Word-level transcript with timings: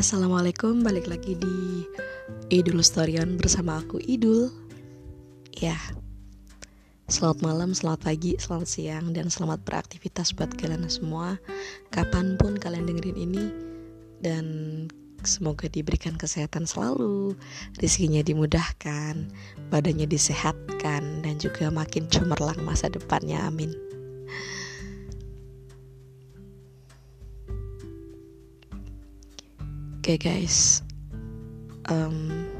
assalamualaikum. 0.00 0.80
Balik 0.80 1.12
lagi 1.12 1.36
di 1.36 1.84
Idul 2.48 2.80
Storion 2.80 3.36
bersama 3.36 3.84
aku 3.84 4.00
Idul. 4.00 4.48
Ya, 5.52 5.76
selamat 7.12 7.44
malam, 7.44 7.76
selamat 7.76 8.08
pagi, 8.08 8.32
selamat 8.40 8.64
siang, 8.64 9.12
dan 9.12 9.28
selamat 9.28 9.60
beraktivitas 9.60 10.32
buat 10.32 10.56
kalian 10.56 10.88
semua. 10.88 11.36
Kapan 11.92 12.40
pun 12.40 12.56
kalian 12.56 12.88
dengerin 12.88 13.18
ini, 13.28 13.44
dan 14.24 14.44
semoga 15.20 15.68
diberikan 15.68 16.16
kesehatan 16.16 16.64
selalu, 16.64 17.36
rezekinya 17.76 18.24
dimudahkan, 18.24 19.28
badannya 19.68 20.08
disehatkan, 20.08 21.20
dan 21.20 21.36
juga 21.36 21.68
makin 21.68 22.08
cemerlang 22.08 22.64
masa 22.64 22.88
depannya. 22.88 23.44
Amin. 23.44 23.76
Okay 30.10 30.42
guys, 30.42 30.82
um, 31.86 32.50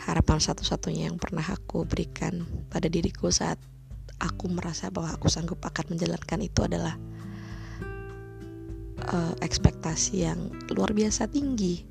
harapan 0.00 0.40
satu-satunya 0.40 1.12
yang 1.12 1.20
pernah 1.20 1.44
aku 1.44 1.84
berikan 1.84 2.48
pada 2.72 2.88
diriku 2.88 3.28
saat 3.28 3.60
aku 4.16 4.48
merasa 4.48 4.88
bahwa 4.88 5.12
aku 5.12 5.28
sanggup 5.28 5.60
akan 5.60 5.92
menjalankan 5.92 6.40
itu 6.40 6.64
adalah 6.64 6.96
uh, 9.12 9.36
ekspektasi 9.44 10.24
yang 10.24 10.48
luar 10.72 10.96
biasa 10.96 11.28
tinggi 11.28 11.84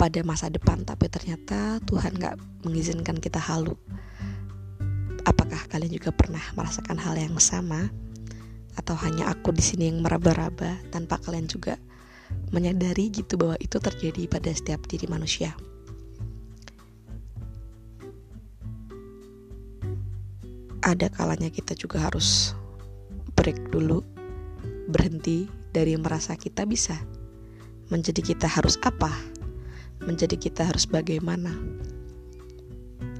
pada 0.00 0.24
masa 0.24 0.48
depan, 0.48 0.80
tapi 0.80 1.12
ternyata 1.12 1.84
Tuhan 1.84 2.16
gak 2.16 2.64
mengizinkan 2.64 3.20
kita 3.20 3.44
halu. 3.44 3.76
Apakah 5.28 5.68
kalian 5.68 6.00
juga 6.00 6.16
pernah 6.16 6.40
merasakan 6.56 6.96
hal 6.96 7.20
yang 7.20 7.36
sama? 7.36 7.92
Atau 8.72 8.96
hanya 9.04 9.28
aku 9.28 9.52
di 9.52 9.60
sini 9.60 9.92
yang 9.92 10.00
meraba-raba 10.00 10.80
tanpa 10.88 11.20
kalian 11.20 11.44
juga 11.44 11.76
menyadari 12.50 13.10
gitu 13.14 13.38
bahwa 13.38 13.54
itu 13.62 13.78
terjadi 13.78 14.26
pada 14.26 14.50
setiap 14.50 14.82
diri 14.90 15.06
manusia. 15.06 15.54
Ada 20.80 21.12
kalanya 21.12 21.52
kita 21.52 21.76
juga 21.76 22.02
harus 22.08 22.56
break 23.36 23.70
dulu, 23.70 24.02
berhenti 24.90 25.46
dari 25.70 25.94
merasa 25.94 26.34
kita 26.34 26.66
bisa. 26.66 26.98
Menjadi 27.92 28.22
kita 28.22 28.48
harus 28.50 28.80
apa? 28.82 29.12
Menjadi 30.02 30.34
kita 30.40 30.66
harus 30.66 30.88
bagaimana? 30.88 31.52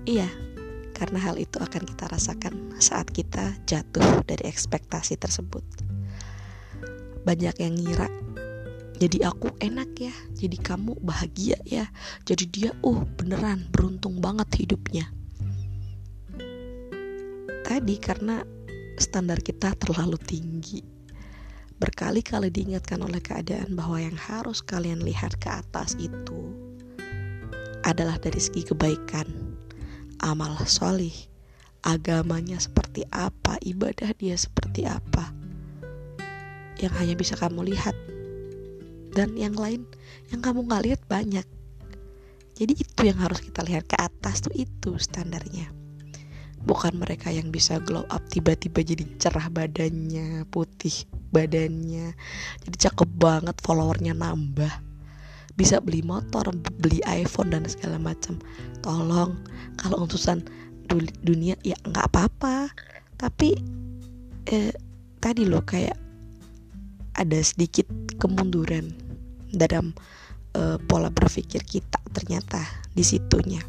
Iya, 0.09 0.27
karena 0.97 1.21
hal 1.21 1.37
itu 1.37 1.61
akan 1.61 1.85
kita 1.85 2.09
rasakan 2.09 2.75
saat 2.81 3.13
kita 3.13 3.55
jatuh 3.69 4.25
dari 4.25 4.49
ekspektasi 4.49 5.21
tersebut. 5.21 5.63
Banyak 7.29 7.57
yang 7.61 7.77
ngira 7.77 8.09
jadi 9.01 9.33
aku 9.33 9.49
enak 9.65 9.97
ya. 9.97 10.13
Jadi 10.37 10.61
kamu 10.61 11.01
bahagia 11.01 11.57
ya. 11.65 11.89
Jadi 12.29 12.45
dia 12.53 12.71
oh 12.85 13.09
beneran 13.17 13.65
beruntung 13.73 14.21
banget 14.21 14.53
hidupnya. 14.61 15.09
Tadi 17.65 17.97
karena 17.97 18.45
standar 19.01 19.41
kita 19.41 19.73
terlalu 19.81 20.21
tinggi. 20.21 20.85
Berkali-kali 21.81 22.53
diingatkan 22.53 23.01
oleh 23.01 23.25
keadaan 23.25 23.73
bahwa 23.73 23.97
yang 23.97 24.21
harus 24.21 24.61
kalian 24.61 25.01
lihat 25.01 25.41
ke 25.41 25.49
atas 25.49 25.97
itu 25.97 26.53
adalah 27.81 28.21
dari 28.21 28.37
segi 28.37 28.69
kebaikan. 28.69 29.25
Amal 30.21 30.61
solih 30.69 31.17
agamanya 31.81 32.61
seperti 32.61 33.09
apa 33.09 33.57
ibadah 33.65 34.13
dia 34.21 34.37
seperti 34.37 34.85
apa. 34.85 35.33
Yang 36.77 36.95
hanya 37.01 37.15
bisa 37.17 37.35
kamu 37.41 37.65
lihat 37.65 37.97
dan 39.15 39.35
yang 39.35 39.55
lain 39.59 39.87
yang 40.31 40.41
kamu 40.43 40.67
nggak 40.67 40.85
lihat 40.87 41.01
banyak. 41.11 41.47
Jadi 42.61 42.73
itu 42.77 43.01
yang 43.09 43.19
harus 43.25 43.41
kita 43.41 43.65
lihat 43.65 43.89
ke 43.89 43.97
atas 43.97 44.45
tuh 44.45 44.53
itu 44.53 45.01
standarnya. 45.01 45.73
Bukan 46.61 47.01
mereka 47.01 47.33
yang 47.33 47.49
bisa 47.49 47.81
glow 47.81 48.05
up 48.13 48.21
tiba-tiba 48.29 48.85
jadi 48.85 49.05
cerah 49.17 49.49
badannya 49.49 50.45
putih 50.53 51.09
badannya 51.33 52.13
jadi 52.61 52.77
cakep 52.89 53.11
banget 53.17 53.57
followernya 53.65 54.13
nambah. 54.13 54.71
Bisa 55.57 55.81
beli 55.81 56.05
motor 56.05 56.53
beli 56.81 57.01
iPhone 57.09 57.57
dan 57.57 57.65
segala 57.65 57.97
macam 57.97 58.37
tolong 58.85 59.41
kalau 59.81 60.05
utusan 60.05 60.45
dunia 61.25 61.57
ya 61.65 61.81
nggak 61.89 62.13
apa-apa. 62.13 62.69
Tapi 63.17 63.57
eh, 64.53 64.73
tadi 65.17 65.49
loh 65.49 65.65
kayak 65.65 66.10
ada 67.15 67.39
sedikit 67.43 67.87
kemunduran 68.19 68.95
dalam 69.51 69.95
uh, 70.55 70.79
pola 70.87 71.11
berpikir 71.11 71.63
kita 71.67 71.99
ternyata 72.15 72.63
di 72.95 73.03
situnya. 73.03 73.63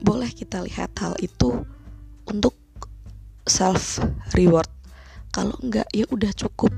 Boleh 0.00 0.30
kita 0.30 0.62
lihat 0.62 0.92
hal 1.00 1.16
itu 1.24 1.64
untuk 2.28 2.54
self 3.48 4.02
reward. 4.36 4.68
Kalau 5.32 5.56
enggak 5.60 5.88
ya 5.92 6.04
udah 6.08 6.32
cukup. 6.32 6.72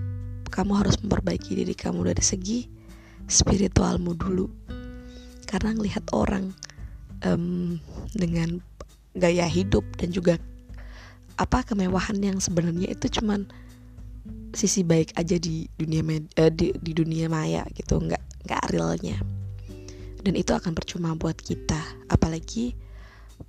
Kamu 0.48 0.74
harus 0.74 0.98
memperbaiki 0.98 1.54
diri 1.54 1.76
kamu 1.76 2.08
dari 2.08 2.24
segi 2.24 2.66
spiritualmu 3.28 4.16
dulu. 4.16 4.48
Karena 5.44 5.76
ngelihat 5.76 6.08
orang 6.16 6.50
um, 7.22 7.78
dengan 8.16 8.58
gaya 9.16 9.46
hidup 9.46 9.84
dan 9.98 10.10
juga 10.10 10.34
apa 11.38 11.62
kemewahan 11.62 12.18
yang 12.18 12.38
sebenarnya 12.42 12.90
itu 12.90 13.06
cuman 13.20 13.46
sisi 14.58 14.82
baik 14.82 15.14
aja 15.14 15.38
di 15.38 15.70
dunia 15.78 16.02
med, 16.02 16.26
uh, 16.34 16.50
di, 16.50 16.74
di 16.82 16.90
dunia 16.90 17.30
maya 17.30 17.62
gitu 17.78 18.02
nggak 18.02 18.42
nggak 18.50 18.62
realnya. 18.74 19.22
Dan 20.18 20.34
itu 20.34 20.50
akan 20.50 20.74
percuma 20.74 21.14
buat 21.14 21.38
kita 21.38 21.78
apalagi 22.10 22.74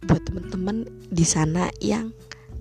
buat 0.06 0.22
teman-teman 0.22 0.86
di 1.10 1.26
sana 1.26 1.74
yang 1.82 2.14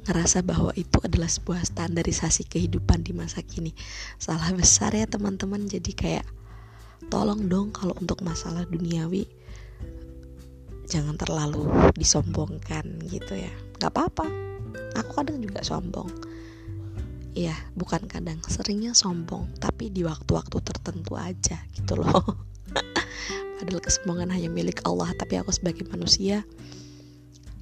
ngerasa 0.08 0.40
bahwa 0.40 0.72
itu 0.72 0.96
adalah 1.04 1.28
sebuah 1.28 1.60
standarisasi 1.68 2.48
kehidupan 2.48 3.04
di 3.04 3.12
masa 3.12 3.44
kini. 3.44 3.76
Salah 4.16 4.48
besar 4.56 4.96
ya 4.96 5.04
teman-teman. 5.04 5.68
Jadi 5.68 5.92
kayak 5.92 6.24
tolong 7.12 7.44
dong 7.52 7.68
kalau 7.76 7.92
untuk 8.00 8.24
masalah 8.24 8.64
duniawi 8.64 9.28
jangan 10.88 11.20
terlalu 11.20 11.68
disombongkan 12.00 13.04
gitu 13.12 13.36
ya. 13.36 13.52
Nggak 13.76 13.92
apa-apa. 13.92 14.26
Aku 15.04 15.20
kadang 15.20 15.44
juga 15.44 15.60
sombong 15.60 16.08
ya 17.38 17.54
bukan 17.78 18.02
kadang 18.10 18.42
seringnya 18.42 18.98
sombong 18.98 19.46
tapi 19.62 19.94
di 19.94 20.02
waktu-waktu 20.02 20.58
tertentu 20.58 21.14
aja 21.14 21.62
gitu 21.70 21.94
loh. 21.94 22.26
Padahal 23.62 23.78
kesombongan 23.78 24.34
hanya 24.34 24.50
milik 24.50 24.82
Allah 24.82 25.14
tapi 25.14 25.38
aku 25.38 25.54
sebagai 25.54 25.86
manusia 25.86 26.42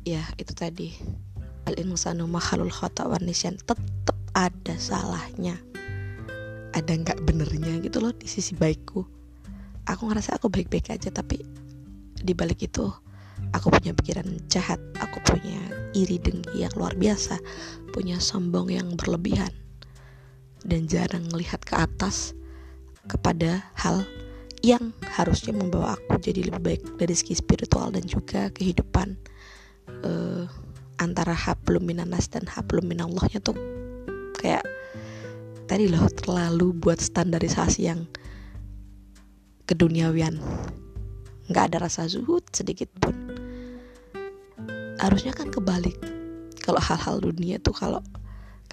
ya 0.08 0.24
itu 0.40 0.56
tadi. 0.56 0.96
Al 1.68 1.76
insanu 1.76 2.24
mahalul 2.24 2.72
khata 2.72 3.04
wa 3.04 3.20
nisyan 3.20 3.60
tetap 3.60 4.16
ada 4.32 4.74
salahnya. 4.80 5.60
Ada 6.72 6.96
nggak 6.96 7.28
benernya 7.28 7.76
gitu 7.84 8.00
loh 8.00 8.16
di 8.16 8.24
sisi 8.24 8.56
baikku. 8.56 9.04
Aku 9.92 10.08
ngerasa 10.08 10.40
aku 10.40 10.48
baik-baik 10.48 10.88
aja 10.88 11.12
tapi 11.12 11.44
di 12.16 12.32
balik 12.32 12.64
itu 12.64 12.88
aku 13.52 13.68
punya 13.68 13.92
pikiran 13.92 14.40
jahat 14.48 14.80
aku 14.98 15.20
punya 15.20 15.60
iri 15.92 16.16
dengki 16.16 16.64
yang 16.64 16.72
luar 16.74 16.96
biasa 16.96 17.36
punya 17.92 18.16
sombong 18.16 18.72
yang 18.72 18.88
berlebihan 18.96 19.52
dan 20.66 20.90
jarang 20.90 21.24
melihat 21.30 21.62
ke 21.62 21.74
atas 21.78 22.34
kepada 23.06 23.62
hal 23.78 24.02
yang 24.66 24.90
harusnya 25.14 25.54
membawa 25.54 25.94
aku 25.94 26.18
jadi 26.18 26.50
lebih 26.50 26.62
baik 26.62 26.82
dari 26.98 27.14
segi 27.14 27.38
spiritual 27.38 27.94
dan 27.94 28.02
juga 28.02 28.50
kehidupan 28.50 29.14
uh, 30.02 30.44
antara 30.98 31.32
hablum 31.32 31.86
minanas 31.86 32.26
dan 32.26 32.42
hablum 32.50 32.90
minallahnya 32.90 33.38
tuh 33.38 33.54
kayak 34.42 34.66
tadi 35.70 35.86
loh 35.86 36.06
terlalu 36.10 36.74
buat 36.74 36.98
standarisasi 36.98 37.80
yang 37.86 38.06
keduniawian. 39.66 40.38
Nggak 41.50 41.64
ada 41.70 41.76
rasa 41.90 42.06
zuhud 42.06 42.42
sedikit 42.54 42.90
pun. 42.98 43.14
Harusnya 44.98 45.34
kan 45.34 45.50
kebalik. 45.50 45.98
Kalau 46.62 46.82
hal-hal 46.82 47.22
dunia 47.22 47.62
tuh 47.62 47.74
kalau 47.74 48.02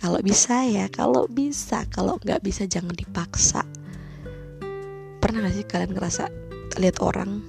kalau 0.03 0.19
bisa 0.19 0.67
ya 0.67 0.91
kalau 0.91 1.31
bisa. 1.31 1.87
Kalau 1.87 2.19
nggak 2.19 2.43
bisa 2.43 2.67
jangan 2.67 2.91
dipaksa. 2.91 3.63
Pernah 5.23 5.47
gak 5.47 5.55
sih 5.55 5.63
kalian 5.63 5.95
ngerasa 5.95 6.27
lihat 6.75 6.99
orang 6.99 7.39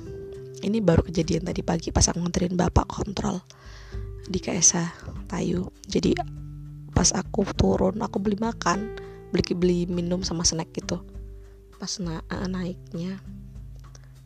ini 0.63 0.79
baru 0.79 1.03
kejadian 1.03 1.43
tadi 1.43 1.67
pagi 1.67 1.91
pas 1.91 2.07
aku 2.07 2.23
nganterin 2.23 2.55
bapak 2.55 2.87
kontrol 2.87 3.43
di 4.31 4.39
KSA 4.39 4.87
Tayu. 5.27 5.67
Jadi 5.91 6.15
pas 6.95 7.11
aku 7.11 7.43
turun 7.59 7.99
aku 7.99 8.23
beli 8.23 8.39
makan 8.39 9.03
beli 9.35 9.43
beli 9.59 9.79
minum 9.91 10.23
sama 10.23 10.47
snack 10.47 10.71
gitu. 10.79 11.03
Pas 11.75 11.91
na 11.99 12.23
eh, 12.23 12.47
naiknya. 12.47 13.19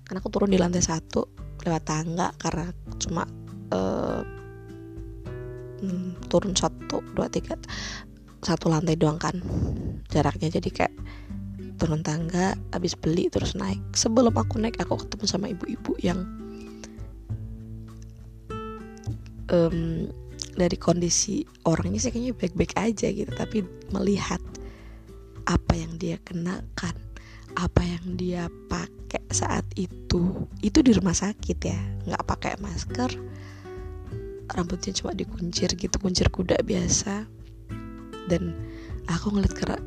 Karena 0.04 0.20
aku 0.20 0.28
turun 0.28 0.52
di 0.52 0.60
lantai 0.60 0.84
satu 0.84 1.24
lewat 1.64 1.82
tangga 1.88 2.36
karena 2.36 2.68
cuma 3.00 3.24
uh, 3.72 4.20
turun 6.28 6.52
satu 6.52 7.00
dua 7.16 7.30
tiga 7.32 7.56
satu 8.42 8.70
lantai 8.70 8.94
doang 8.94 9.18
kan. 9.18 9.38
Jaraknya 10.08 10.48
jadi 10.48 10.70
kayak 10.70 10.94
turun 11.78 12.02
tangga 12.02 12.58
habis 12.74 12.98
beli 12.98 13.30
terus 13.30 13.54
naik. 13.54 13.78
Sebelum 13.94 14.34
aku 14.34 14.58
naik 14.58 14.78
aku 14.82 14.98
ketemu 15.06 15.24
sama 15.26 15.46
ibu-ibu 15.50 15.94
yang 16.02 16.26
um, 19.50 20.10
dari 20.58 20.76
kondisi 20.78 21.46
orangnya 21.66 22.02
sih 22.02 22.10
kayaknya 22.10 22.34
baik-baik 22.34 22.72
aja 22.78 23.08
gitu. 23.10 23.30
Tapi 23.30 23.62
melihat 23.94 24.42
apa 25.48 25.74
yang 25.78 25.96
dia 25.96 26.20
kenakan 26.26 26.94
apa 27.56 27.80
yang 27.82 28.14
dia 28.14 28.46
pakai 28.68 29.24
saat 29.32 29.64
itu 29.74 30.46
itu 30.62 30.78
di 30.82 30.92
rumah 30.94 31.14
sakit 31.14 31.58
ya. 31.62 31.78
Nggak 32.06 32.24
pakai 32.26 32.52
masker 32.58 33.10
rambutnya 34.48 34.96
cuma 34.96 35.12
dikuncir 35.12 35.68
gitu 35.76 35.96
kuncir 36.00 36.32
kuda 36.32 36.56
biasa 36.64 37.28
dan 38.28 38.52
aku 39.08 39.32
ngeliat 39.34 39.54
karena 39.56 39.78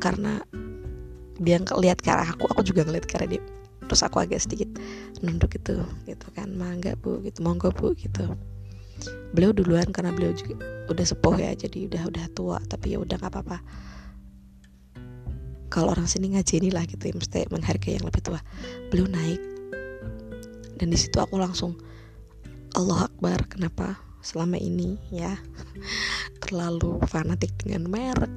karena 0.00 0.32
dia 1.40 1.58
ngeliat 1.60 1.98
ke 2.00 2.08
arah 2.08 2.30
aku 2.30 2.48
aku 2.50 2.62
juga 2.64 2.82
ngeliat 2.88 3.04
ke 3.06 3.14
arah 3.20 3.28
dia. 3.28 3.42
Terus 3.84 4.00
aku 4.00 4.16
agak 4.24 4.40
sedikit 4.40 4.70
nunduk 5.20 5.52
gitu 5.52 5.84
gitu 6.08 6.26
kan. 6.32 6.48
Mangga 6.56 6.96
bu 6.96 7.20
gitu. 7.20 7.44
Monggo 7.44 7.68
bu 7.70 7.92
gitu. 7.94 8.32
Beliau 9.36 9.52
duluan 9.52 9.90
karena 9.92 10.14
beliau 10.14 10.32
juga 10.32 10.56
udah 10.88 11.04
sepuh 11.04 11.36
ya 11.36 11.52
jadi 11.52 11.90
udah 11.92 12.02
udah 12.08 12.24
tua. 12.32 12.58
Tapi 12.64 12.96
ya 12.96 12.98
udah 13.02 13.16
nggak 13.20 13.32
apa-apa. 13.32 13.58
Kalau 15.68 15.90
orang 15.90 16.06
sini 16.06 16.32
ngaji 16.32 16.70
lah 16.70 16.86
gitu 16.86 17.10
ya 17.10 17.14
mesti 17.18 17.50
menghargai 17.50 17.98
yang 17.98 18.06
lebih 18.06 18.22
tua. 18.24 18.40
Beliau 18.88 19.10
naik. 19.10 19.42
Dan 20.78 20.90
di 20.90 20.98
situ 20.98 21.18
aku 21.18 21.36
langsung 21.36 21.76
Allah 22.74 23.06
Akbar 23.06 23.46
kenapa 23.46 23.98
selama 24.24 24.58
ini 24.58 24.98
ya 25.12 25.36
terlalu 26.44 27.00
fanatik 27.08 27.50
dengan 27.64 27.88
merek 27.88 28.32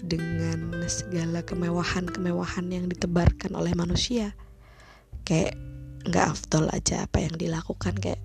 dengan 0.00 0.84
segala 0.88 1.44
kemewahan-kemewahan 1.44 2.66
yang 2.72 2.88
ditebarkan 2.88 3.54
oleh 3.54 3.72
manusia. 3.76 4.32
Kayak 5.24 5.56
nggak 6.08 6.26
afdol 6.36 6.66
aja 6.72 7.04
apa 7.04 7.20
yang 7.22 7.36
dilakukan 7.36 7.94
kayak 8.00 8.20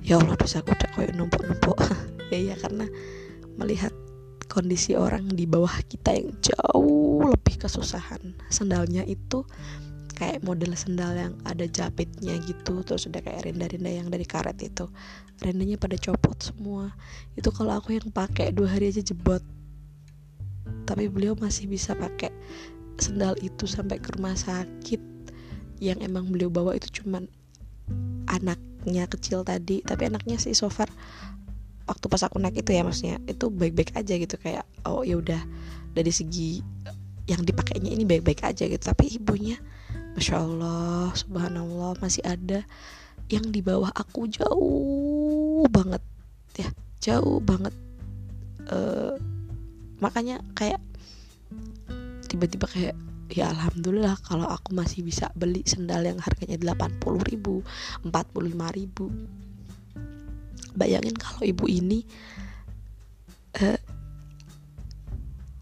ya 0.00 0.16
Allah 0.16 0.34
dosa 0.40 0.64
aku 0.64 0.72
udah 0.72 0.90
kayak 0.96 1.14
numpuk-numpuk. 1.16 1.78
Ya 2.28 2.52
ya 2.52 2.60
karena 2.60 2.84
melihat 3.56 3.88
kondisi 4.52 4.92
orang 4.92 5.32
di 5.32 5.48
bawah 5.48 5.72
kita 5.88 6.12
yang 6.12 6.28
jauh 6.44 7.24
lebih 7.24 7.56
kesusahan. 7.56 8.36
Sendalnya 8.52 9.00
itu 9.08 9.48
kayak 10.18 10.42
model 10.42 10.74
sendal 10.74 11.14
yang 11.14 11.38
ada 11.46 11.62
japitnya 11.70 12.34
gitu 12.42 12.82
terus 12.82 13.06
udah 13.06 13.22
kayak 13.22 13.46
rinda-rinda 13.46 13.86
yang 13.86 14.10
dari 14.10 14.26
karet 14.26 14.58
itu. 14.58 14.90
Rindanya 15.38 15.78
pada 15.78 15.94
copot 15.94 16.34
semua. 16.42 16.90
Itu 17.38 17.54
kalau 17.54 17.78
aku 17.78 17.94
yang 17.94 18.10
pakai 18.10 18.50
dua 18.50 18.74
hari 18.74 18.90
aja 18.90 18.98
jebot. 18.98 19.38
Tapi 20.90 21.06
beliau 21.06 21.38
masih 21.38 21.70
bisa 21.70 21.94
pakai 21.94 22.34
sendal 22.98 23.38
itu 23.38 23.70
sampai 23.70 24.02
ke 24.02 24.10
rumah 24.18 24.34
sakit. 24.34 24.98
Yang 25.78 26.10
emang 26.10 26.34
beliau 26.34 26.50
bawa 26.50 26.74
itu 26.74 26.90
cuman 26.90 27.30
anaknya 28.26 29.06
kecil 29.06 29.46
tadi. 29.46 29.86
Tapi 29.86 30.10
anaknya 30.10 30.42
sih 30.42 30.58
so 30.58 30.66
far 30.66 30.90
waktu 31.86 32.04
pas 32.10 32.26
aku 32.26 32.36
naik 32.42 32.60
itu 32.60 32.74
ya 32.74 32.82
maksudnya 32.82 33.16
itu 33.30 33.46
baik-baik 33.54 33.94
aja 33.94 34.18
gitu. 34.18 34.34
Kayak 34.34 34.66
oh 34.82 35.06
ya 35.06 35.22
udah 35.22 35.38
dari 35.94 36.10
segi 36.10 36.58
yang 37.30 37.46
dipakainya 37.46 37.94
ini 37.94 38.02
baik-baik 38.02 38.42
aja 38.42 38.66
gitu. 38.66 38.82
Tapi 38.82 39.14
ibunya 39.14 39.54
masya 40.18 40.42
Allah 40.42 41.14
subhanallah 41.14 41.94
masih 42.02 42.26
ada 42.26 42.66
yang 43.30 43.54
di 43.54 43.62
bawah 43.62 43.94
aku. 43.94 44.26
Jauh 44.26 45.62
banget 45.70 46.02
ya 46.58 46.66
jauh 46.98 47.38
banget. 47.38 47.70
Uh, 48.66 49.14
makanya 50.02 50.42
kayak 50.58 50.82
tiba-tiba 52.26 52.66
kayak 52.66 52.98
ya 53.30 53.54
alhamdulillah 53.54 54.18
kalau 54.26 54.50
aku 54.50 54.74
masih 54.74 55.06
bisa 55.06 55.30
beli 55.38 55.62
sendal 55.62 56.02
yang 56.02 56.18
harganya 56.18 56.58
80 56.74 56.98
ribu 57.30 57.62
45 58.02 58.74
ribu. 58.74 59.06
Bayangin 60.74 61.14
kalau 61.14 61.46
ibu 61.46 61.70
ini 61.70 62.02
uh, 63.62 63.78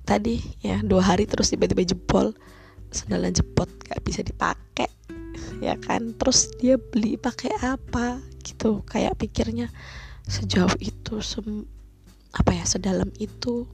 tadi 0.08 0.40
ya 0.64 0.80
dua 0.80 1.12
hari 1.12 1.28
terus 1.28 1.52
tiba-tiba 1.52 1.84
jebol 1.84 2.32
sandalan 2.90 3.32
jepot 3.34 3.68
gak 3.86 4.00
bisa 4.02 4.20
dipakai 4.22 4.90
ya 5.60 5.76
kan? 5.80 6.12
Terus 6.16 6.52
dia 6.60 6.76
beli 6.76 7.16
pakai 7.16 7.52
apa 7.62 8.20
gitu? 8.44 8.84
Kayak 8.86 9.20
pikirnya 9.20 9.68
sejauh 10.26 10.74
itu 10.82 11.22
sem 11.22 11.64
apa 12.36 12.50
ya 12.52 12.64
sedalam 12.66 13.10
itu. 13.20 13.64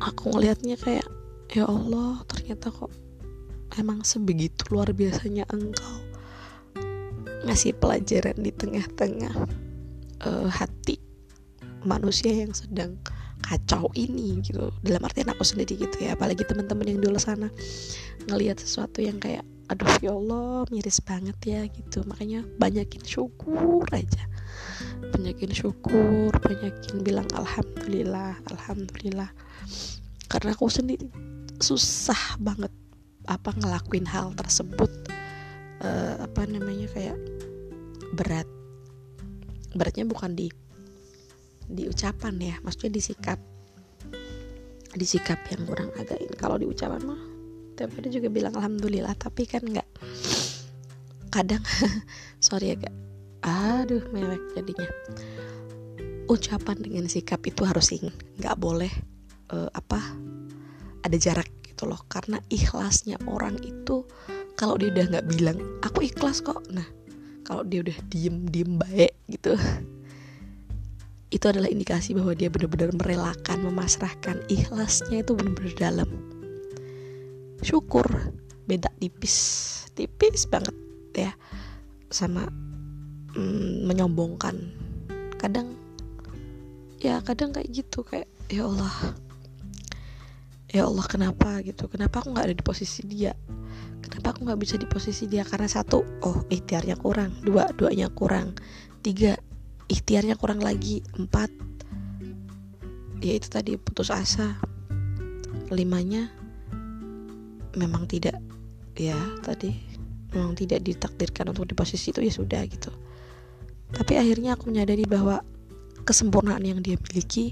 Aku 0.00 0.32
ngelihatnya 0.32 0.80
kayak 0.80 1.06
ya 1.50 1.66
Allah 1.66 2.22
ternyata 2.30 2.70
kok 2.70 2.94
emang 3.78 4.06
sebegitu 4.06 4.66
luar 4.70 4.94
biasanya 4.94 5.46
engkau 5.50 5.98
ngasih 7.46 7.74
pelajaran 7.80 8.36
di 8.38 8.52
tengah-tengah 8.52 9.34
uh, 10.24 10.48
hati 10.48 11.00
manusia 11.82 12.30
yang 12.30 12.52
sedang 12.52 13.00
kacau 13.50 13.90
ini 13.98 14.38
gitu. 14.46 14.70
Dalam 14.86 15.02
artian 15.02 15.26
aku 15.34 15.42
sendiri 15.42 15.74
gitu 15.74 15.98
ya 15.98 16.14
apalagi 16.14 16.46
teman-teman 16.46 16.86
yang 16.86 16.98
di 17.02 17.06
luar 17.10 17.18
sana. 17.18 17.50
Ngelihat 18.30 18.62
sesuatu 18.62 19.02
yang 19.02 19.18
kayak 19.18 19.42
aduh 19.66 19.90
ya 19.98 20.14
Allah 20.14 20.70
miris 20.70 21.02
banget 21.02 21.34
ya 21.42 21.66
gitu. 21.66 22.06
Makanya 22.06 22.46
banyakin 22.62 23.02
syukur 23.02 23.82
aja. 23.90 24.22
Banyakin 25.10 25.50
syukur 25.50 26.30
banyakin 26.38 27.02
bilang 27.02 27.26
alhamdulillah 27.34 28.38
alhamdulillah. 28.54 29.34
Karena 30.30 30.54
aku 30.54 30.70
sendiri 30.70 31.10
susah 31.58 32.38
banget 32.38 32.70
apa 33.26 33.50
ngelakuin 33.58 34.06
hal 34.06 34.30
tersebut. 34.38 34.90
Uh, 35.82 36.22
apa 36.22 36.46
namanya 36.46 36.86
kayak 36.94 37.18
berat. 38.14 38.46
Beratnya 39.74 40.06
bukan 40.06 40.38
di 40.38 40.50
di 41.70 41.86
ucapan 41.86 42.34
ya 42.42 42.54
maksudnya 42.66 42.98
di 42.98 43.02
sikap. 43.02 43.38
Di 44.90 45.06
sikap 45.06 45.38
yang 45.54 45.62
kurang 45.70 45.94
again. 45.94 46.30
Kalau 46.34 46.58
di 46.58 46.66
ucapan 46.66 46.98
mah 47.06 47.22
tiap 47.78 47.94
hari 47.94 48.10
juga 48.10 48.26
bilang 48.26 48.54
alhamdulillah. 48.58 49.14
Tapi 49.14 49.46
kan 49.46 49.62
nggak. 49.62 49.88
Kadang 51.30 51.62
sorry 52.44 52.74
ya 52.74 52.76
kak. 52.76 52.94
Aduh 53.46 54.02
mewek 54.10 54.42
jadinya. 54.58 54.90
Ucapan 56.26 56.76
dengan 56.82 57.06
sikap 57.06 57.42
itu 57.46 57.62
harus 57.62 57.94
ingin 57.94 58.14
nggak 58.42 58.58
boleh 58.58 58.90
uh, 59.54 59.70
apa 59.70 59.98
ada 61.06 61.16
jarak 61.16 61.48
gitu 61.62 61.86
loh. 61.86 62.02
Karena 62.10 62.42
ikhlasnya 62.50 63.22
orang 63.30 63.62
itu 63.62 64.02
kalau 64.58 64.74
dia 64.74 64.90
udah 64.90 65.06
nggak 65.16 65.26
bilang 65.30 65.58
aku 65.86 66.10
ikhlas 66.10 66.42
kok. 66.42 66.66
Nah 66.74 67.00
kalau 67.50 67.66
dia 67.66 67.82
udah 67.82 67.98
diem 68.06 68.46
diem 68.46 68.78
baik 68.78 69.10
gitu 69.26 69.58
itu 71.30 71.46
adalah 71.46 71.70
indikasi 71.70 72.10
bahwa 72.10 72.34
dia 72.34 72.50
benar-benar 72.50 72.90
merelakan 72.90 73.62
memasrahkan. 73.62 74.42
Ikhlasnya 74.50 75.22
itu 75.22 75.32
benar-benar 75.38 75.74
dalam. 75.78 76.10
Syukur 77.62 78.04
beda 78.66 78.90
tipis. 78.98 79.36
Tipis 79.94 80.50
banget 80.50 80.74
ya. 81.14 81.32
Sama 82.10 82.50
mm, 83.38 83.86
menyombongkan. 83.86 84.58
Kadang 85.38 85.78
ya 86.98 87.22
kadang 87.22 87.54
kayak 87.54 87.70
gitu 87.72 88.04
kayak 88.04 88.28
ya 88.50 88.66
Allah 88.66 88.92
ya 90.66 90.90
Allah 90.90 91.06
kenapa? 91.06 91.62
Gitu. 91.62 91.86
Kenapa 91.86 92.26
aku 92.26 92.34
nggak 92.34 92.46
ada 92.50 92.56
di 92.58 92.66
posisi 92.66 93.06
dia? 93.06 93.30
Kenapa 94.02 94.34
aku 94.34 94.50
nggak 94.50 94.60
bisa 94.66 94.74
di 94.74 94.90
posisi 94.90 95.30
dia? 95.30 95.46
Karena 95.46 95.70
satu 95.70 96.02
oh 96.26 96.42
ikhtiarnya 96.50 96.98
kurang. 96.98 97.38
Dua 97.46 97.70
duanya 97.70 98.10
kurang. 98.10 98.58
Tiga 98.98 99.38
ikhtiarnya 99.90 100.38
kurang 100.38 100.62
lagi 100.62 101.02
empat 101.18 101.50
ya 103.20 103.36
itu 103.36 103.48
tadi 103.50 103.74
putus 103.76 104.08
asa 104.08 104.56
limanya 105.74 106.30
memang 107.74 108.06
tidak 108.06 108.38
ya 108.94 109.18
tadi 109.42 109.74
memang 110.30 110.54
tidak 110.54 110.86
ditakdirkan 110.86 111.50
untuk 111.50 111.66
di 111.66 111.74
posisi 111.74 112.14
itu 112.14 112.22
ya 112.22 112.30
sudah 112.30 112.62
gitu. 112.70 112.90
Tapi 113.90 114.14
akhirnya 114.14 114.54
aku 114.54 114.70
menyadari 114.70 115.02
bahwa 115.02 115.42
kesempurnaan 116.06 116.62
yang 116.62 116.78
dia 116.78 116.94
miliki 116.94 117.50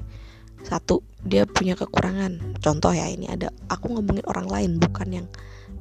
satu 0.62 1.02
dia 1.26 1.42
punya 1.46 1.74
kekurangan. 1.74 2.58
Contoh 2.62 2.94
ya 2.94 3.10
ini 3.10 3.26
ada 3.26 3.50
aku 3.66 3.98
ngomongin 3.98 4.22
orang 4.30 4.46
lain 4.46 4.70
bukan 4.78 5.08
yang 5.10 5.26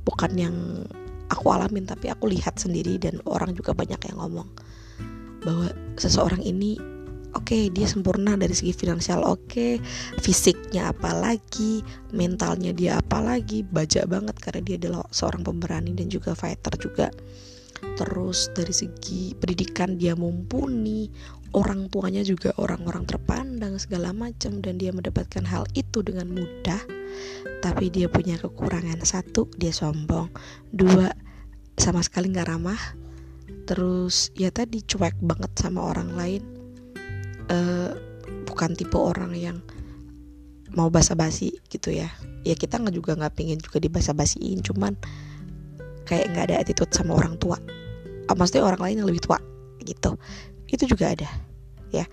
bukan 0.02 0.32
yang 0.34 0.56
aku 1.30 1.54
alamin 1.54 1.86
tapi 1.86 2.10
aku 2.10 2.30
lihat 2.34 2.58
sendiri 2.58 2.98
dan 2.98 3.22
orang 3.30 3.54
juga 3.54 3.78
banyak 3.78 4.00
yang 4.10 4.18
ngomong 4.18 4.50
bahwa 5.48 5.72
seseorang 5.96 6.44
ini 6.44 6.75
oke 7.32 7.48
okay, 7.48 7.63
dia 7.72 7.88
sempurna 7.88 8.36
dari 8.36 8.51
segi 8.51 8.75
finansial 8.75 9.24
oke 9.24 9.48
okay, 9.48 9.74
fisiknya 10.20 10.92
apalagi 10.92 11.86
mentalnya 12.12 12.75
dia 12.75 13.00
apalagi 13.00 13.63
baja 13.63 14.04
banget 14.04 14.36
karena 14.44 14.62
dia 14.66 14.75
adalah 14.75 15.08
seorang 15.16 15.48
pemberani 15.48 15.96
dan 15.96 16.12
juga 16.12 16.36
fighter 16.36 16.75
juga. 16.75 17.08
Terus 17.77 18.50
dari 18.58 18.74
segi 18.74 19.38
pendidikan 19.38 20.01
dia 20.01 20.18
mumpuni 20.18 21.13
orang 21.54 21.94
tuanya 21.94 22.25
juga 22.25 22.50
orang-orang 22.58 23.06
terpandang 23.06 23.77
segala 23.77 24.12
macam 24.18 24.60
dan 24.66 24.82
dia 24.82 24.89
mendapatkan 24.89 25.46
hal 25.46 25.63
itu 25.77 26.01
dengan 26.01 26.25
mudah. 26.34 26.82
Tapi 27.62 27.94
dia 27.94 28.10
punya 28.10 28.42
kekurangan. 28.42 28.98
Satu 29.06 29.46
dia 29.62 29.70
sombong. 29.70 30.34
Dua 30.74 31.13
sama 31.77 32.01
sekali 32.01 32.34
nggak 32.34 32.50
ramah 32.50 33.07
terus 33.68 34.32
ya 34.34 34.48
tadi 34.50 34.80
cuek 34.82 35.20
banget 35.20 35.52
sama 35.60 35.92
orang 35.92 36.16
lain. 36.16 36.44
Uh, 37.48 37.92
bukan 38.48 38.76
tipe 38.76 38.96
orang 38.96 39.36
yang 39.36 39.60
mau 40.74 40.88
basa-basi 40.88 41.60
gitu 41.68 41.92
ya. 41.92 42.08
Ya 42.48 42.56
kita 42.56 42.80
nggak 42.80 42.96
juga 42.96 43.12
nggak 43.20 43.36
pingin 43.36 43.60
juga 43.60 43.84
dibasa-basiin 43.84 44.64
cuman 44.64 44.96
kayak 46.08 46.32
nggak 46.32 46.46
ada 46.52 46.56
attitude 46.64 46.92
sama 46.96 47.20
orang 47.20 47.36
tua. 47.36 47.60
Oh, 48.28 48.36
maksudnya 48.36 48.64
orang 48.64 48.82
lain 48.84 48.96
yang 49.04 49.08
lebih 49.12 49.24
tua 49.24 49.40
gitu. 49.84 50.16
Itu 50.68 50.88
juga 50.88 51.12
ada 51.12 51.30
ya. 51.92 52.08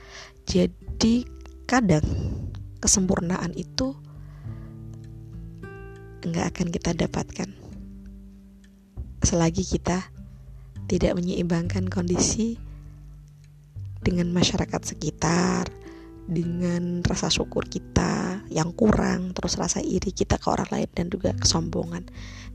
Jadi 0.47 1.27
kadang 1.65 2.05
kesempurnaan 2.83 3.55
itu 3.57 3.97
nggak 6.25 6.47
akan 6.57 6.69
kita 6.73 6.91
dapatkan 6.97 7.49
selagi 9.25 9.65
kita 9.65 10.14
tidak 10.91 11.17
menyeimbangkan 11.17 11.89
kondisi 11.89 12.61
dengan 14.05 14.31
masyarakat 14.37 14.83
sekitar, 14.85 15.65
dengan 16.25 17.05
rasa 17.05 17.29
syukur 17.29 17.69
kita 17.69 18.41
yang 18.49 18.73
kurang, 18.73 19.37
terus 19.37 19.61
rasa 19.61 19.85
iri 19.85 20.13
kita 20.13 20.41
ke 20.41 20.49
orang 20.49 20.69
lain 20.73 20.89
dan 20.93 21.07
juga 21.13 21.37
kesombongan. 21.37 22.09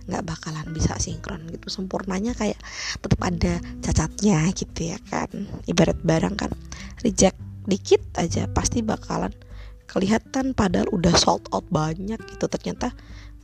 Nggak 0.10 0.26
bakalan 0.26 0.68
bisa 0.74 0.98
sinkron 0.98 1.46
gitu. 1.54 1.70
Sempurnanya 1.70 2.34
kayak 2.34 2.58
tetap 2.98 3.22
ada 3.22 3.62
cacatnya 3.86 4.50
gitu 4.58 4.94
ya 4.94 4.98
kan. 5.10 5.30
Ibarat 5.70 6.02
barang 6.02 6.36
kan 6.38 6.52
reject 7.06 7.38
dikit 7.70 8.02
aja 8.18 8.50
pasti 8.50 8.82
bakalan 8.82 9.30
kelihatan 9.86 10.58
padahal 10.58 10.90
udah 10.90 11.14
sold 11.14 11.46
out 11.54 11.66
banyak 11.70 12.18
gitu. 12.26 12.46
Ternyata 12.50 12.94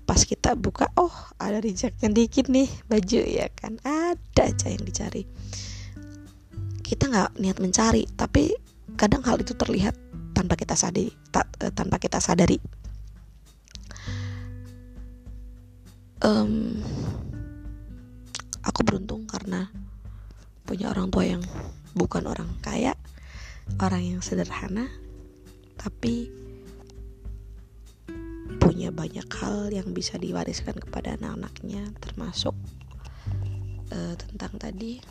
pas 0.06 0.22
kita 0.22 0.54
buka 0.54 0.94
oh 1.02 1.12
ada 1.42 1.58
rejectnya 1.58 2.14
dikit 2.14 2.46
nih 2.48 2.70
baju 2.86 3.22
ya 3.26 3.50
kan? 3.52 3.82
Ada 3.82 4.54
aja 4.54 4.68
yang 4.70 4.86
dicari. 4.86 5.26
Kita 6.86 7.10
nggak 7.10 7.42
niat 7.42 7.58
mencari 7.58 8.06
tapi 8.14 8.54
kadang 8.94 9.26
hal 9.26 9.42
itu 9.42 9.58
terlihat 9.58 9.98
tanpa 10.38 10.54
kita 10.54 10.78
sadari 10.78 11.10
ta, 11.34 11.44
eh, 11.60 11.74
tanpa 11.74 11.98
kita 11.98 12.22
sadari. 12.22 12.62
Um, 16.22 16.80
aku 18.66 18.82
beruntung 18.82 19.30
karena 19.30 19.70
punya 20.66 20.90
orang 20.90 21.14
tua 21.14 21.26
yang 21.26 21.44
bukan 21.94 22.26
orang 22.26 22.50
kaya 22.66 22.98
orang 23.78 24.02
yang 24.02 24.22
sederhana 24.26 24.90
tapi 25.78 26.34
punya 28.62 28.94
banyak 28.94 29.26
hal 29.42 29.70
yang 29.74 29.90
bisa 29.94 30.18
diwariskan 30.22 30.78
kepada 30.78 31.18
anak-anaknya 31.18 31.90
termasuk 32.02 32.54
uh, 33.90 34.14
tentang 34.18 34.54
tadi 34.62 35.02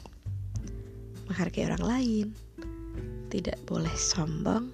menghargai 1.27 1.67
orang 1.67 1.85
lain 1.85 2.27
tidak 3.33 3.59
boleh 3.67 3.93
sombong 3.97 4.71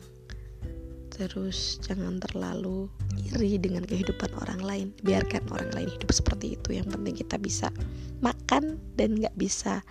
terus 1.20 1.76
jangan 1.84 2.16
terlalu 2.16 2.88
iri 3.20 3.60
dengan 3.60 3.84
kehidupan 3.84 4.32
orang 4.40 4.60
lain. 4.64 4.88
Biarkan 5.04 5.52
orang 5.52 5.68
lain 5.76 5.92
hidup 5.92 6.08
seperti 6.16 6.56
itu 6.56 6.80
yang 6.80 6.88
penting 6.88 7.12
kita 7.12 7.36
bisa 7.36 7.68
makan 8.24 8.80
dan 8.96 9.20
nggak 9.20 9.36
bisa 9.36 9.84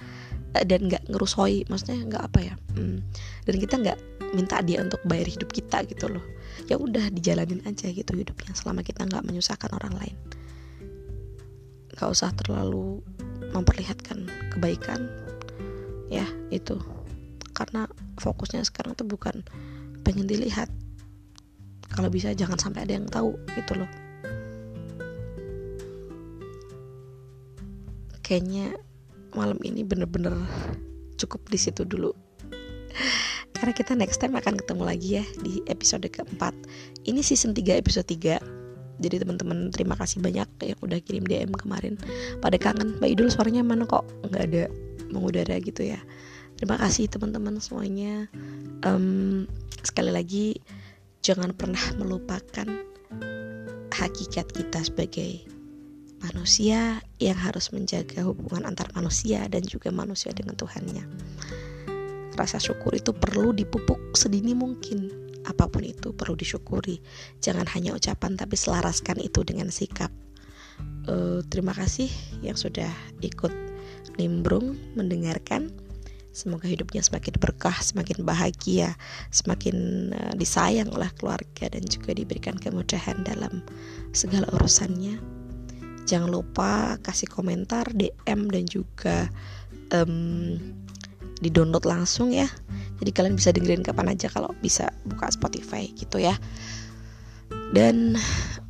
uh, 0.58 0.66
dan 0.66 0.90
nggak 0.90 1.06
ngerusoi 1.10 1.70
maksudnya 1.70 1.98
nggak 2.10 2.24
apa 2.34 2.40
ya 2.42 2.54
hmm, 2.78 2.98
dan 3.46 3.56
kita 3.58 3.76
nggak 3.78 4.00
minta 4.34 4.62
dia 4.62 4.82
untuk 4.82 5.02
bayar 5.06 5.26
hidup 5.26 5.50
kita 5.50 5.86
gitu 5.90 6.10
loh 6.10 6.26
ya 6.68 6.76
udah 6.76 7.14
dijalanin 7.14 7.64
aja 7.64 7.88
gitu 7.88 8.12
hidupnya 8.18 8.52
selama 8.58 8.84
kita 8.84 9.06
nggak 9.06 9.24
menyusahkan 9.24 9.72
orang 9.72 9.94
lain. 9.96 10.18
Nggak 11.96 12.10
usah 12.10 12.34
terlalu 12.36 13.00
memperlihatkan 13.54 14.28
kebaikan 14.56 15.08
ya 16.10 16.26
itu. 16.50 16.76
Karena 17.56 17.88
fokusnya 18.20 18.64
sekarang 18.66 18.96
tuh 18.98 19.08
bukan 19.08 19.46
pengen 20.04 20.28
dilihat. 20.28 20.68
Kalau 21.90 22.08
bisa 22.12 22.32
jangan 22.34 22.58
sampai 22.58 22.86
ada 22.86 22.94
yang 22.98 23.08
tahu 23.10 23.36
gitu 23.58 23.74
loh. 23.80 23.90
Kayaknya 28.22 28.78
malam 29.34 29.58
ini 29.66 29.82
bener-bener 29.82 30.38
cukup 31.18 31.50
di 31.50 31.58
situ 31.58 31.84
dulu 31.84 32.29
karena 33.60 33.74
kita 33.76 33.92
next 33.92 34.24
time 34.24 34.40
akan 34.40 34.56
ketemu 34.56 34.84
lagi 34.88 35.10
ya 35.20 35.26
di 35.44 35.60
episode 35.68 36.08
keempat. 36.08 36.56
Ini 37.04 37.20
season 37.20 37.52
3 37.52 37.76
episode 37.76 38.08
3 38.08 38.60
jadi 39.00 39.24
teman-teman 39.24 39.72
terima 39.72 39.96
kasih 39.96 40.20
banyak 40.20 40.48
yang 40.64 40.80
udah 40.84 41.00
kirim 41.00 41.24
DM 41.24 41.56
kemarin. 41.56 41.96
Pada 42.44 42.60
kangen. 42.60 43.00
Mbak 43.00 43.10
Idul 43.16 43.32
suaranya 43.32 43.64
mana 43.64 43.88
kok? 43.88 44.04
Nggak 44.28 44.44
ada. 44.52 44.64
Mengudara 45.12 45.56
gitu 45.64 45.88
ya. 45.88 46.00
Terima 46.60 46.76
kasih 46.76 47.08
teman-teman 47.08 47.64
semuanya. 47.64 48.28
Um, 48.84 49.48
sekali 49.84 50.12
lagi 50.12 50.60
jangan 51.24 51.56
pernah 51.56 51.80
melupakan 51.96 52.68
hakikat 53.96 54.52
kita 54.52 54.80
sebagai 54.84 55.44
manusia 56.20 57.00
yang 57.24 57.40
harus 57.40 57.72
menjaga 57.72 58.28
hubungan 58.28 58.68
antar 58.68 58.92
manusia 58.92 59.48
dan 59.48 59.64
juga 59.64 59.88
manusia 59.92 60.36
dengan 60.36 60.60
Tuhannya 60.60 61.08
rasa 62.38 62.62
syukur 62.62 62.94
itu 62.94 63.16
perlu 63.16 63.56
dipupuk 63.56 64.14
sedini 64.14 64.54
mungkin. 64.54 65.10
Apa 65.48 65.72
pun 65.72 65.82
itu 65.88 66.12
perlu 66.12 66.36
disyukuri. 66.36 67.00
Jangan 67.40 67.66
hanya 67.74 67.96
ucapan 67.96 68.36
tapi 68.36 68.60
selaraskan 68.60 69.24
itu 69.24 69.42
dengan 69.48 69.72
sikap. 69.72 70.12
Uh, 71.10 71.42
terima 71.50 71.74
kasih 71.74 72.08
yang 72.44 72.56
sudah 72.56 72.92
ikut 73.24 73.52
nimbrung 74.20 74.78
mendengarkan. 74.94 75.72
Semoga 76.30 76.70
hidupnya 76.70 77.02
semakin 77.02 77.36
berkah, 77.42 77.74
semakin 77.82 78.22
bahagia, 78.22 78.94
semakin 79.34 80.10
uh, 80.14 80.34
disayang 80.38 80.88
oleh 80.94 81.10
keluarga 81.18 81.68
dan 81.68 81.84
juga 81.90 82.14
diberikan 82.14 82.56
kemudahan 82.56 83.26
dalam 83.26 83.66
segala 84.14 84.46
urusannya. 84.54 85.18
Jangan 86.06 86.30
lupa 86.30 86.98
kasih 87.02 87.30
komentar, 87.30 87.90
DM 87.94 88.50
dan 88.50 88.64
juga 88.70 89.30
um, 89.94 90.58
di 91.40 91.50
download 91.50 91.88
langsung 91.88 92.32
ya. 92.36 92.48
Jadi 93.00 93.12
kalian 93.16 93.36
bisa 93.40 93.56
dengerin 93.56 93.84
kapan 93.84 94.12
aja 94.12 94.28
kalau 94.28 94.52
bisa 94.60 94.92
buka 95.08 95.32
Spotify 95.32 95.88
gitu 95.96 96.20
ya. 96.20 96.36
Dan 97.72 98.20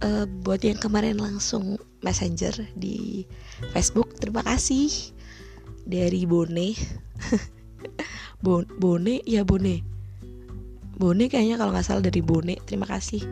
uh, 0.05 0.25
buat 0.45 0.61
yang 0.61 0.77
kemarin 0.77 1.17
langsung 1.17 1.81
messenger 2.05 2.53
di 2.77 3.25
Facebook 3.73 4.15
terima 4.21 4.45
kasih. 4.45 4.89
Dari 5.89 6.29
Bone. 6.29 6.77
Bon 8.45 8.63
Bone? 8.77 9.25
Ya 9.25 9.41
Bone. 9.41 9.81
Bone 10.99 11.25
kayaknya 11.31 11.57
kalau 11.57 11.73
nggak 11.73 11.87
salah 11.89 12.05
dari 12.05 12.21
Bone. 12.21 12.61
Terima 12.69 12.85
kasih. 12.85 13.25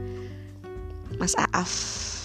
Mas 1.22 1.38
Aaf 1.38 2.17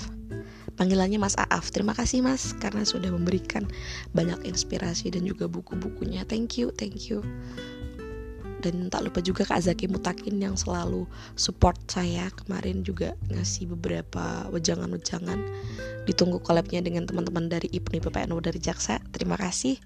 panggilannya 0.82 1.22
Mas 1.22 1.38
Aaf. 1.38 1.70
Terima 1.70 1.94
kasih 1.94 2.26
Mas 2.26 2.58
karena 2.58 2.82
sudah 2.82 3.14
memberikan 3.14 3.70
banyak 4.10 4.42
inspirasi 4.42 5.14
dan 5.14 5.22
juga 5.22 5.46
buku-bukunya. 5.46 6.26
Thank 6.26 6.58
you, 6.58 6.74
thank 6.74 7.06
you. 7.06 7.22
Dan 8.62 8.90
tak 8.90 9.06
lupa 9.06 9.22
juga 9.22 9.46
Kak 9.46 9.62
Zaki 9.62 9.90
Mutakin 9.90 10.38
yang 10.38 10.54
selalu 10.58 11.06
support 11.38 11.78
saya 11.86 12.30
kemarin 12.34 12.82
juga 12.82 13.14
ngasih 13.30 13.70
beberapa 13.78 14.50
wejangan-wejangan. 14.50 15.38
Ditunggu 16.06 16.42
collabnya 16.42 16.82
dengan 16.82 17.06
teman-teman 17.06 17.46
dari 17.46 17.70
IPNI 17.70 18.02
PPNU 18.02 18.38
dari 18.42 18.58
Jaksa. 18.58 19.02
Terima 19.14 19.38
kasih. 19.38 19.78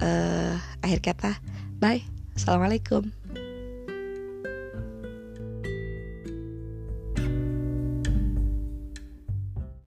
Uh, 0.00 0.56
akhir 0.80 1.00
kata, 1.04 1.32
bye. 1.80 2.00
Assalamualaikum. 2.36 3.25